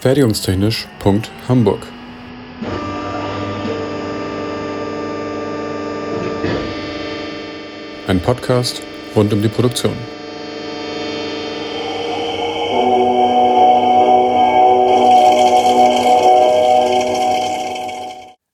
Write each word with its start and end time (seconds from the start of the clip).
Fertigungstechnisch.hamburg 0.00 1.86
Ein 8.06 8.20
Podcast 8.20 8.80
rund 9.14 9.30
um 9.34 9.42
die 9.42 9.48
Produktion. 9.48 9.92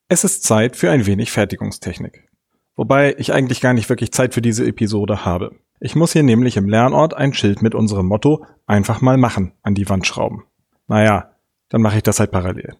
Es 0.08 0.24
ist 0.24 0.42
Zeit 0.42 0.74
für 0.74 0.90
ein 0.90 1.06
wenig 1.06 1.30
Fertigungstechnik. 1.30 2.28
Wobei 2.74 3.14
ich 3.18 3.32
eigentlich 3.32 3.60
gar 3.60 3.72
nicht 3.72 3.88
wirklich 3.88 4.10
Zeit 4.10 4.34
für 4.34 4.42
diese 4.42 4.66
Episode 4.66 5.24
habe. 5.24 5.52
Ich 5.78 5.94
muss 5.94 6.12
hier 6.12 6.24
nämlich 6.24 6.56
im 6.56 6.68
Lernort 6.68 7.14
ein 7.14 7.32
Schild 7.32 7.62
mit 7.62 7.76
unserem 7.76 8.06
Motto 8.06 8.44
einfach 8.66 9.00
mal 9.00 9.16
machen 9.16 9.52
an 9.62 9.76
die 9.76 9.88
Wand 9.88 10.08
schrauben. 10.08 10.42
Naja, 10.88 11.35
dann 11.68 11.82
mache 11.82 11.98
ich 11.98 12.02
das 12.02 12.20
halt 12.20 12.30
parallel. 12.30 12.76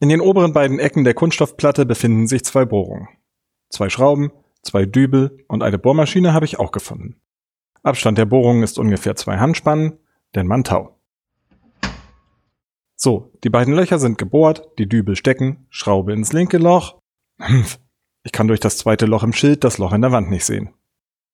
In 0.00 0.08
den 0.08 0.20
oberen 0.20 0.52
beiden 0.52 0.78
Ecken 0.78 1.04
der 1.04 1.14
Kunststoffplatte 1.14 1.86
befinden 1.86 2.26
sich 2.26 2.44
zwei 2.44 2.64
Bohrungen. 2.64 3.08
Zwei 3.68 3.88
Schrauben, 3.88 4.32
zwei 4.62 4.84
Dübel 4.84 5.44
und 5.48 5.62
eine 5.62 5.78
Bohrmaschine 5.78 6.32
habe 6.34 6.44
ich 6.44 6.58
auch 6.58 6.72
gefunden. 6.72 7.20
Abstand 7.82 8.18
der 8.18 8.26
Bohrungen 8.26 8.62
ist 8.62 8.78
ungefähr 8.78 9.16
zwei 9.16 9.38
Handspannen, 9.38 9.98
denn 10.34 10.46
man 10.46 10.64
tau. 10.64 10.98
So, 12.96 13.32
die 13.42 13.50
beiden 13.50 13.74
Löcher 13.74 13.98
sind 13.98 14.18
gebohrt, 14.18 14.68
die 14.78 14.88
Dübel 14.88 15.16
stecken, 15.16 15.66
Schraube 15.70 16.12
ins 16.12 16.32
linke 16.32 16.58
Loch. 16.58 16.98
Humpf, 17.40 17.80
ich 18.22 18.30
kann 18.30 18.46
durch 18.46 18.60
das 18.60 18.78
zweite 18.78 19.06
Loch 19.06 19.24
im 19.24 19.32
Schild 19.32 19.64
das 19.64 19.78
Loch 19.78 19.92
in 19.92 20.02
der 20.02 20.12
Wand 20.12 20.30
nicht 20.30 20.44
sehen. 20.44 20.70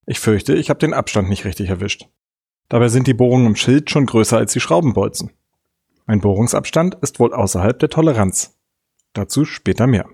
Ich 0.06 0.20
fürchte, 0.20 0.54
ich 0.54 0.70
habe 0.70 0.78
den 0.78 0.94
Abstand 0.94 1.28
nicht 1.28 1.44
richtig 1.44 1.68
erwischt. 1.68 2.08
Dabei 2.70 2.88
sind 2.88 3.06
die 3.06 3.14
Bohrungen 3.14 3.46
im 3.46 3.56
Schild 3.56 3.90
schon 3.90 4.06
größer 4.06 4.38
als 4.38 4.54
die 4.54 4.60
Schraubenbolzen. 4.60 5.32
Mein 6.08 6.20
Bohrungsabstand 6.20 6.96
ist 7.02 7.20
wohl 7.20 7.34
außerhalb 7.34 7.78
der 7.78 7.90
Toleranz. 7.90 8.58
Dazu 9.12 9.44
später 9.44 9.86
mehr. 9.86 10.08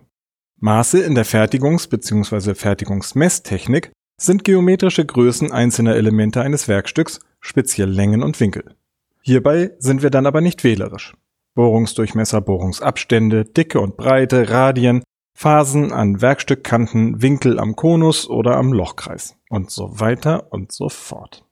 Maße 0.57 1.01
in 1.01 1.15
der 1.15 1.25
Fertigungs- 1.25 1.89
bzw. 1.89 2.55
Fertigungsmesstechnik 2.55 3.93
sind 4.21 4.43
geometrische 4.43 5.07
Größen 5.07 5.53
einzelner 5.53 5.95
Elemente 5.95 6.41
eines 6.43 6.67
Werkstücks, 6.67 7.21
speziell 7.39 7.89
Längen 7.89 8.25
und 8.25 8.41
Winkel. 8.41 8.75
Hierbei 9.23 9.71
sind 9.79 10.03
wir 10.03 10.11
dann 10.11 10.27
aber 10.27 10.41
nicht 10.41 10.65
wählerisch. 10.65 11.15
Bohrungsdurchmesser, 11.55 12.41
Bohrungsabstände, 12.41 13.45
Dicke 13.45 13.79
und 13.81 13.97
Breite, 13.97 14.51
Radien, 14.51 15.05
Phasen 15.39 15.93
an 15.93 16.21
Werkstückkanten, 16.21 17.23
Winkel 17.23 17.61
am 17.61 17.77
Konus 17.77 18.29
oder 18.29 18.57
am 18.57 18.73
Lochkreis 18.73 19.37
und 19.49 19.71
so 19.71 20.01
weiter 20.01 20.53
und 20.53 20.73
so 20.73 20.89
fort. 20.89 21.47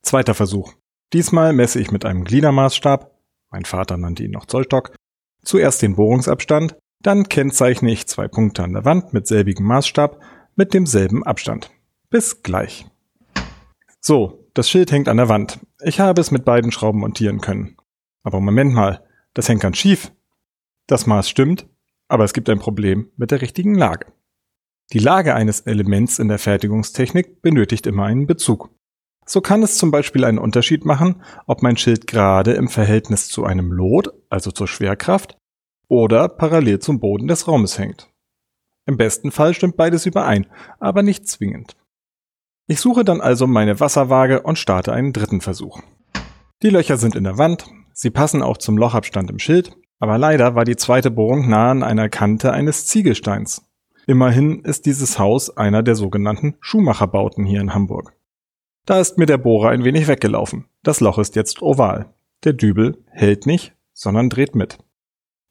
Zweiter 0.00 0.32
Versuch. 0.32 0.72
Diesmal 1.12 1.52
messe 1.52 1.78
ich 1.78 1.90
mit 1.90 2.06
einem 2.06 2.24
Gliedermaßstab, 2.24 3.11
mein 3.52 3.64
Vater 3.64 3.96
nannte 3.96 4.24
ihn 4.24 4.32
noch 4.32 4.46
Zollstock, 4.46 4.96
zuerst 5.44 5.82
den 5.82 5.94
Bohrungsabstand, 5.94 6.76
dann 7.00 7.28
kennzeichne 7.28 7.92
ich 7.92 8.06
zwei 8.06 8.28
Punkte 8.28 8.64
an 8.64 8.72
der 8.72 8.84
Wand 8.84 9.12
mit 9.12 9.26
selbigem 9.26 9.66
Maßstab 9.66 10.20
mit 10.56 10.74
demselben 10.74 11.24
Abstand. 11.24 11.70
Bis 12.10 12.42
gleich. 12.42 12.86
So, 14.00 14.48
das 14.54 14.68
Schild 14.68 14.92
hängt 14.92 15.08
an 15.08 15.16
der 15.16 15.28
Wand. 15.28 15.60
Ich 15.82 16.00
habe 16.00 16.20
es 16.20 16.30
mit 16.30 16.44
beiden 16.44 16.72
Schrauben 16.72 17.00
montieren 17.00 17.40
können. 17.40 17.76
Aber 18.22 18.40
Moment 18.40 18.72
mal, 18.72 19.04
das 19.34 19.48
hängt 19.48 19.62
ganz 19.62 19.78
schief. 19.78 20.12
Das 20.86 21.06
Maß 21.06 21.28
stimmt, 21.28 21.68
aber 22.08 22.24
es 22.24 22.32
gibt 22.32 22.48
ein 22.50 22.58
Problem 22.58 23.10
mit 23.16 23.30
der 23.30 23.40
richtigen 23.40 23.74
Lage. 23.74 24.06
Die 24.92 24.98
Lage 24.98 25.34
eines 25.34 25.60
Elements 25.60 26.18
in 26.18 26.28
der 26.28 26.38
Fertigungstechnik 26.38 27.40
benötigt 27.40 27.86
immer 27.86 28.04
einen 28.04 28.26
Bezug. 28.26 28.70
So 29.24 29.40
kann 29.40 29.62
es 29.62 29.78
zum 29.78 29.90
Beispiel 29.90 30.24
einen 30.24 30.38
Unterschied 30.38 30.84
machen, 30.84 31.22
ob 31.46 31.62
mein 31.62 31.76
Schild 31.76 32.06
gerade 32.06 32.52
im 32.52 32.68
Verhältnis 32.68 33.28
zu 33.28 33.44
einem 33.44 33.72
Lot, 33.72 34.12
also 34.28 34.50
zur 34.50 34.68
Schwerkraft, 34.68 35.36
oder 35.88 36.28
parallel 36.28 36.78
zum 36.80 37.00
Boden 37.00 37.28
des 37.28 37.46
Raumes 37.46 37.78
hängt. 37.78 38.08
Im 38.86 38.96
besten 38.96 39.30
Fall 39.30 39.54
stimmt 39.54 39.76
beides 39.76 40.06
überein, 40.06 40.46
aber 40.80 41.02
nicht 41.02 41.28
zwingend. 41.28 41.76
Ich 42.66 42.80
suche 42.80 43.04
dann 43.04 43.20
also 43.20 43.46
meine 43.46 43.78
Wasserwaage 43.80 44.42
und 44.42 44.58
starte 44.58 44.92
einen 44.92 45.12
dritten 45.12 45.40
Versuch. 45.40 45.80
Die 46.62 46.70
Löcher 46.70 46.96
sind 46.96 47.14
in 47.14 47.24
der 47.24 47.38
Wand, 47.38 47.66
sie 47.92 48.10
passen 48.10 48.42
auch 48.42 48.56
zum 48.56 48.78
Lochabstand 48.78 49.30
im 49.30 49.38
Schild, 49.38 49.76
aber 49.98 50.18
leider 50.18 50.54
war 50.54 50.64
die 50.64 50.76
zweite 50.76 51.10
Bohrung 51.10 51.48
nah 51.48 51.70
an 51.70 51.82
einer 51.82 52.08
Kante 52.08 52.52
eines 52.52 52.86
Ziegelsteins. 52.86 53.62
Immerhin 54.06 54.64
ist 54.64 54.86
dieses 54.86 55.18
Haus 55.18 55.56
einer 55.56 55.82
der 55.82 55.94
sogenannten 55.94 56.56
Schuhmacherbauten 56.60 57.44
hier 57.44 57.60
in 57.60 57.74
Hamburg. 57.74 58.14
Da 58.84 58.98
ist 59.00 59.16
mir 59.16 59.26
der 59.26 59.38
Bohrer 59.38 59.70
ein 59.70 59.84
wenig 59.84 60.08
weggelaufen. 60.08 60.66
Das 60.82 61.00
Loch 61.00 61.18
ist 61.18 61.36
jetzt 61.36 61.62
oval. 61.62 62.12
Der 62.42 62.52
Dübel 62.52 63.04
hält 63.10 63.46
nicht, 63.46 63.74
sondern 63.92 64.28
dreht 64.28 64.56
mit. 64.56 64.78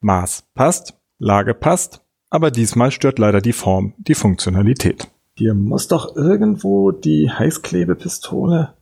Maß 0.02 0.50
passt, 0.54 1.00
Lage 1.18 1.54
passt, 1.54 2.02
aber 2.30 2.52
diesmal 2.52 2.92
stört 2.92 3.20
leider 3.20 3.40
die 3.40 3.54
Form 3.54 3.94
die 3.98 4.16
Funktionalität. 4.16 5.08
Hier 5.38 5.54
muss 5.54 5.88
doch 5.88 6.16
irgendwo 6.16 6.92
die 6.92 7.30
Heißklebepistole. 7.30 8.76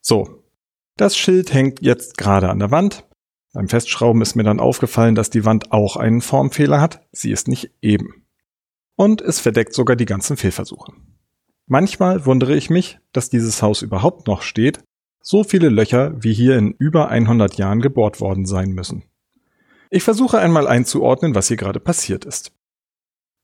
So. 0.00 0.44
Das 0.96 1.16
Schild 1.16 1.52
hängt 1.52 1.80
jetzt 1.80 2.16
gerade 2.16 2.48
an 2.48 2.58
der 2.58 2.70
Wand. 2.70 3.06
Beim 3.52 3.68
Festschrauben 3.68 4.20
ist 4.22 4.34
mir 4.34 4.42
dann 4.42 4.58
aufgefallen, 4.60 5.14
dass 5.14 5.30
die 5.30 5.44
Wand 5.44 5.70
auch 5.70 5.96
einen 5.96 6.22
Formfehler 6.22 6.80
hat. 6.80 7.06
Sie 7.12 7.30
ist 7.30 7.46
nicht 7.46 7.70
eben. 7.82 8.26
Und 8.96 9.20
es 9.20 9.38
verdeckt 9.38 9.74
sogar 9.74 9.94
die 9.94 10.06
ganzen 10.06 10.36
Fehlversuche. 10.36 10.92
Manchmal 11.68 12.24
wundere 12.24 12.56
ich 12.56 12.70
mich, 12.70 12.98
dass 13.12 13.28
dieses 13.28 13.62
Haus 13.62 13.82
überhaupt 13.82 14.26
noch 14.26 14.40
steht, 14.40 14.80
so 15.20 15.44
viele 15.44 15.68
Löcher 15.68 16.14
wie 16.22 16.32
hier 16.32 16.56
in 16.56 16.72
über 16.72 17.10
100 17.10 17.58
Jahren 17.58 17.82
gebohrt 17.82 18.22
worden 18.22 18.46
sein 18.46 18.70
müssen. 18.70 19.04
Ich 19.90 20.02
versuche 20.02 20.38
einmal 20.38 20.66
einzuordnen, 20.66 21.34
was 21.34 21.48
hier 21.48 21.58
gerade 21.58 21.78
passiert 21.78 22.24
ist. 22.24 22.52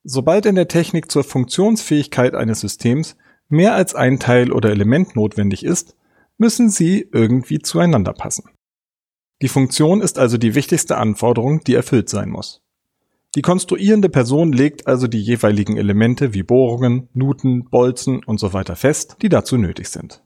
Sobald 0.05 0.47
in 0.47 0.55
der 0.55 0.69
Technik 0.69 1.11
zur 1.11 1.23
Funktionsfähigkeit 1.23 2.35
eines 2.35 2.61
Systems 2.61 3.17
mehr 3.49 3.75
als 3.75 3.95
ein 3.95 4.19
Teil 4.19 4.53
oder 4.53 4.71
Element 4.71 5.17
notwendig 5.17 5.63
ist, 5.63 5.95
müssen 6.39 6.71
sie 6.71 7.07
irgendwie 7.13 7.59
zueinander 7.59 8.15
passen. 8.15 8.51
Die 9.43 9.49
Funktion 9.49 10.01
ist 10.01 10.19
also 10.19 10.39
die 10.39 10.55
wichtigste 10.55 10.97
Anforderung, 10.97 11.61
die 11.65 11.75
erfüllt 11.75 12.09
sein 12.09 12.31
muss. 12.31 12.64
Die 13.35 13.43
konstruierende 13.43 14.09
Person 14.09 14.53
legt 14.53 14.87
also 14.87 15.09
die 15.09 15.21
jeweiligen 15.21 15.77
Elemente 15.77 16.35
wie 16.35 16.45
Bohrungen, 16.45 17.09
Nuten, 17.15 17.65
Bolzen 17.65 18.23
und 18.25 18.39
so 18.39 18.53
weiter 18.53 18.77
fest, 18.77 19.17
die 19.23 19.29
dazu 19.29 19.57
nötig 19.57 19.89
sind. 19.89 20.23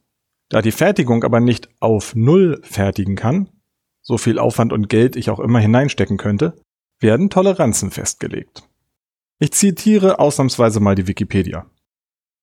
Da 0.50 0.60
die 0.60 0.72
Fertigung 0.72 1.24
aber 1.24 1.40
nicht 1.40 1.70
auf 1.80 2.14
Null 2.14 2.60
fertigen 2.62 3.16
kann, 3.16 3.48
so 4.02 4.18
viel 4.18 4.38
Aufwand 4.38 4.72
und 4.72 4.88
Geld 4.88 5.16
ich 5.16 5.30
auch 5.30 5.40
immer 5.40 5.58
hineinstecken 5.58 6.18
könnte, 6.18 6.60
werden 7.00 7.30
Toleranzen 7.30 7.90
festgelegt. 7.90 8.68
Ich 9.38 9.52
zitiere 9.52 10.18
ausnahmsweise 10.18 10.80
mal 10.80 10.94
die 10.94 11.06
Wikipedia. 11.06 11.66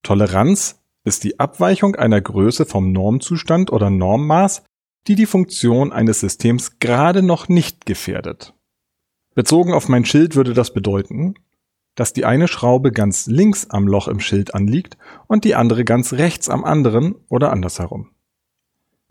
Toleranz 0.02 0.82
ist 1.04 1.24
die 1.24 1.40
Abweichung 1.40 1.96
einer 1.96 2.22
Größe 2.22 2.66
vom 2.66 2.92
Normzustand 2.92 3.72
oder 3.72 3.90
Normmaß, 3.90 4.64
die 5.08 5.16
die 5.16 5.26
Funktion 5.26 5.92
eines 5.92 6.22
Systems 6.22 6.80
gerade 6.80 7.22
noch 7.22 7.50
nicht 7.50 7.86
gefährdet. 7.86 8.54
Bezogen 9.36 9.74
auf 9.74 9.90
mein 9.90 10.06
Schild 10.06 10.36
würde 10.36 10.54
das 10.54 10.74
bedeuten, 10.74 11.36
dass 11.94 12.14
die 12.14 12.26
eine 12.26 12.48
Schraube 12.48 12.92
ganz 12.92 13.28
links 13.28 13.70
am 13.70 13.88
Loch 13.88 14.08
im 14.08 14.20
Schild 14.20 14.56
anliegt 14.56 14.98
und 15.28 15.44
die 15.44 15.56
andere 15.56 15.84
ganz 15.84 16.14
rechts 16.14 16.50
am 16.50 16.64
anderen 16.64 17.16
oder 17.30 17.52
andersherum. 17.52 18.12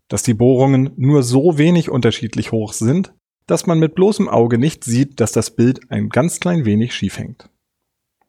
Dass 0.07 0.23
die 0.23 0.33
Bohrungen 0.33 0.91
nur 0.97 1.23
so 1.23 1.57
wenig 1.57 1.89
unterschiedlich 1.89 2.51
hoch 2.51 2.73
sind, 2.73 3.13
dass 3.47 3.67
man 3.67 3.79
mit 3.79 3.93
bloßem 3.93 4.27
Auge 4.27 4.57
nicht 4.57 4.83
sieht, 4.83 5.19
dass 5.19 5.31
das 5.31 5.51
Bild 5.51 5.91
ein 5.91 6.09
ganz 6.09 6.39
klein 6.39 6.65
wenig 6.65 6.93
schief 6.93 7.19
hängt. 7.19 7.49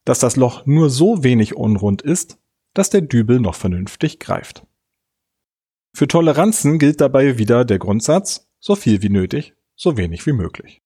Dass 0.04 0.18
das 0.18 0.36
Loch 0.36 0.66
nur 0.66 0.90
so 0.90 1.24
wenig 1.24 1.56
unrund 1.56 2.02
ist, 2.02 2.38
dass 2.74 2.90
der 2.90 3.00
Dübel 3.00 3.40
noch 3.40 3.54
vernünftig 3.54 4.20
greift. 4.20 4.66
Für 5.94 6.06
Toleranzen 6.06 6.78
gilt 6.78 7.00
dabei 7.00 7.38
wieder 7.38 7.64
der 7.64 7.78
Grundsatz, 7.78 8.46
so 8.60 8.76
viel 8.76 9.02
wie 9.02 9.08
nötig, 9.08 9.54
so 9.74 9.96
wenig 9.96 10.26
wie 10.26 10.32
möglich. 10.32 10.82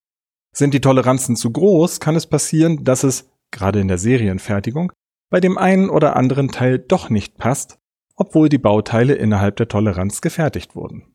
Sind 0.52 0.74
die 0.74 0.80
Toleranzen 0.80 1.36
zu 1.36 1.50
groß, 1.50 2.00
kann 2.00 2.16
es 2.16 2.26
passieren, 2.26 2.84
dass 2.84 3.04
es, 3.04 3.30
gerade 3.50 3.80
in 3.80 3.88
der 3.88 3.98
Serienfertigung, 3.98 4.92
bei 5.30 5.40
dem 5.40 5.58
einen 5.58 5.90
oder 5.90 6.16
anderen 6.16 6.48
Teil 6.48 6.78
doch 6.78 7.08
nicht 7.08 7.38
passt, 7.38 7.78
obwohl 8.16 8.48
die 8.48 8.58
Bauteile 8.58 9.14
innerhalb 9.14 9.56
der 9.56 9.68
Toleranz 9.68 10.20
gefertigt 10.20 10.74
wurden. 10.74 11.14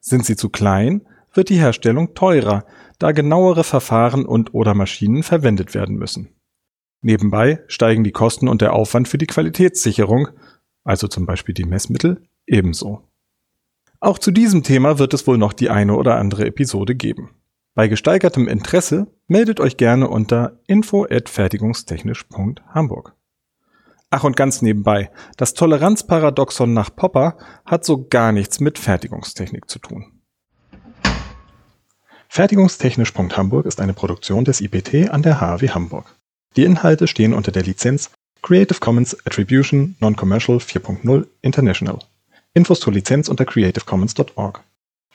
Sind 0.00 0.24
sie 0.24 0.36
zu 0.36 0.50
klein, 0.50 1.06
wird 1.32 1.48
die 1.48 1.58
Herstellung 1.58 2.14
teurer, 2.14 2.64
da 2.98 3.12
genauere 3.12 3.64
Verfahren 3.64 4.24
und 4.26 4.54
oder 4.54 4.74
Maschinen 4.74 5.22
verwendet 5.22 5.74
werden 5.74 5.96
müssen. 5.96 6.34
Nebenbei 7.00 7.62
steigen 7.68 8.04
die 8.04 8.12
Kosten 8.12 8.48
und 8.48 8.60
der 8.60 8.72
Aufwand 8.72 9.08
für 9.08 9.18
die 9.18 9.26
Qualitätssicherung, 9.26 10.28
also 10.84 11.06
zum 11.06 11.26
Beispiel 11.26 11.54
die 11.54 11.64
Messmittel, 11.64 12.22
ebenso. 12.46 13.02
Auch 14.00 14.18
zu 14.18 14.30
diesem 14.30 14.62
Thema 14.62 14.98
wird 14.98 15.14
es 15.14 15.26
wohl 15.26 15.38
noch 15.38 15.52
die 15.52 15.70
eine 15.70 15.96
oder 15.96 16.16
andere 16.16 16.46
Episode 16.46 16.94
geben. 16.94 17.30
Bei 17.78 17.86
gesteigertem 17.86 18.48
Interesse 18.48 19.06
meldet 19.28 19.60
euch 19.60 19.76
gerne 19.76 20.08
unter 20.08 20.58
info@fertigungstechnisch.hamburg. 20.66 23.12
Ach 24.10 24.24
und 24.24 24.34
ganz 24.34 24.62
nebenbei, 24.62 25.12
das 25.36 25.54
Toleranzparadoxon 25.54 26.74
nach 26.74 26.90
Popper 26.96 27.38
hat 27.64 27.84
so 27.84 28.08
gar 28.08 28.32
nichts 28.32 28.58
mit 28.58 28.80
Fertigungstechnik 28.80 29.70
zu 29.70 29.78
tun. 29.78 30.06
Fertigungstechnisch.hamburg 32.28 33.64
ist 33.64 33.80
eine 33.80 33.94
Produktion 33.94 34.44
des 34.44 34.60
IPT 34.60 35.10
an 35.10 35.22
der 35.22 35.40
HAW 35.40 35.68
Hamburg. 35.68 36.16
Die 36.56 36.64
Inhalte 36.64 37.06
stehen 37.06 37.32
unter 37.32 37.52
der 37.52 37.62
Lizenz 37.62 38.10
Creative 38.42 38.80
Commons 38.80 39.24
Attribution 39.24 39.94
Non-Commercial 40.00 40.58
4.0 40.58 41.28
International. 41.42 42.00
Infos 42.54 42.80
zur 42.80 42.92
Lizenz 42.92 43.28
unter 43.28 43.44
creativecommons.org. 43.44 44.64